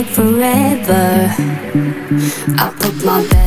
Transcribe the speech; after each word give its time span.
like 0.00 0.14
forever. 0.14 1.34
I 2.58 2.72
put 2.78 3.04
my 3.04 3.22
best 3.28 3.39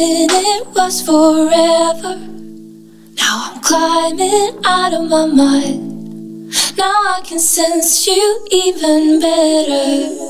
it 0.00 0.66
was 0.74 1.02
forever. 1.02 2.16
Now 3.16 3.50
I'm 3.50 3.60
climbing 3.60 4.58
out 4.64 4.92
of 4.94 5.08
my 5.08 5.26
mind. 5.26 6.54
Now 6.76 7.02
I 7.16 7.20
can 7.24 7.38
sense 7.38 8.06
you 8.06 8.46
even 8.50 9.20
better. 9.20 10.28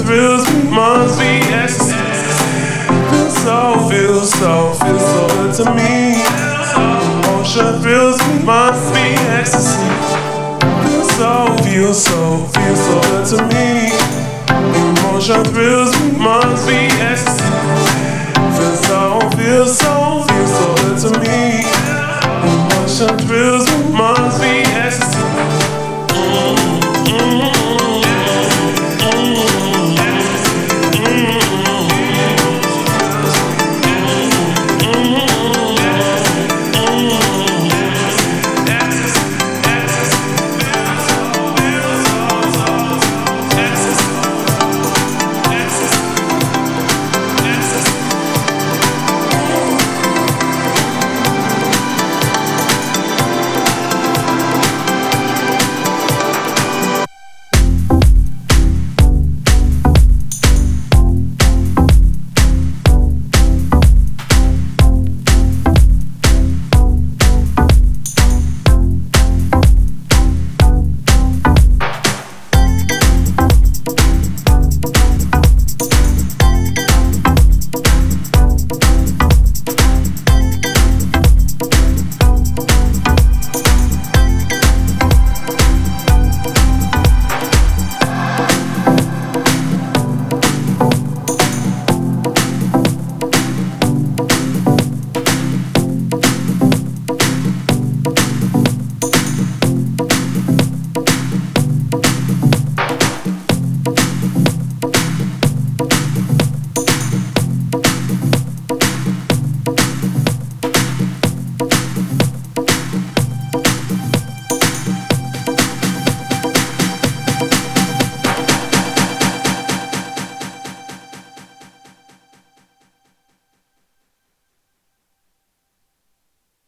thrills 0.00 0.44
must 0.70 1.18
be 1.18 1.40
ecstasy. 1.52 1.96
Feels 3.10 3.36
so, 3.42 3.88
feels 3.90 4.30
so, 4.30 4.72
feels 4.80 5.04
so 5.12 5.26
good 5.36 5.54
to 5.58 5.64
me. 5.74 6.22
Emotion 7.24 7.80
thrills 7.82 8.18
must 8.44 8.94
be 8.94 9.06
ecstasy. 9.38 9.88
Feels 10.84 11.10
so, 11.16 11.56
feels 11.64 12.04
so, 12.04 12.46
feels 12.54 12.80
so 12.86 12.94
good 13.10 13.26
to 13.32 13.38
me. 13.52 13.92
Emotion 15.02 15.44
thrills 15.52 15.92
must 16.16 16.66
be 16.66 16.80
ecstasy. 17.00 17.50
Feels 18.56 18.80
so, 18.86 19.20
feels 19.36 19.78
so, 19.78 20.24
feels 20.28 20.52
so 20.58 20.66
good 20.82 20.98
to 21.04 21.10
me. 21.20 21.64
Emotion 22.44 23.12
thrills 23.26 23.66
must 23.92 24.21